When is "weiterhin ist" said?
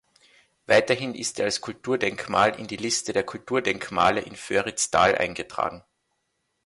0.65-1.37